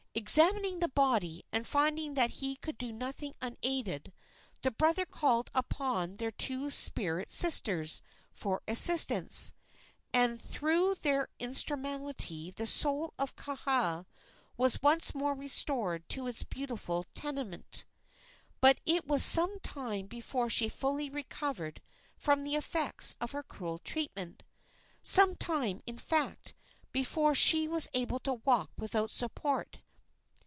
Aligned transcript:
Examining 0.13 0.81
the 0.81 0.89
body 0.89 1.41
and 1.53 1.65
finding 1.65 2.15
that 2.15 2.29
he 2.31 2.57
could 2.57 2.77
do 2.77 2.91
nothing 2.91 3.33
unaided, 3.41 4.11
the 4.61 4.69
brother 4.69 5.05
called 5.05 5.49
upon 5.55 6.17
their 6.17 6.31
two 6.31 6.69
spirit 6.69 7.31
sisters 7.31 8.01
for 8.33 8.61
assistance, 8.67 9.53
and 10.13 10.39
through 10.41 10.95
their 10.95 11.29
instrumentality 11.39 12.51
the 12.51 12.67
soul 12.67 13.13
of 13.17 13.37
Kaha 13.37 14.05
was 14.57 14.81
once 14.81 15.15
more 15.15 15.33
restored 15.33 16.07
to 16.09 16.27
its 16.27 16.43
beautiful 16.43 17.05
tenement. 17.13 17.85
But 18.59 18.79
it 18.85 19.07
was 19.07 19.23
some 19.23 19.61
time 19.61 20.07
before 20.07 20.49
she 20.49 20.67
fully 20.67 21.09
recovered 21.09 21.81
from 22.17 22.43
the 22.43 22.55
effects 22.55 23.15
of 23.21 23.31
her 23.31 23.43
cruel 23.43 23.79
treatment 23.79 24.43
some 25.01 25.37
time, 25.37 25.79
in 25.85 25.97
fact, 25.97 26.53
before 26.91 27.33
she 27.33 27.65
was 27.65 27.87
able 27.93 28.19
to 28.19 28.33
walk 28.33 28.71
without 28.77 29.09
support. 29.09 29.79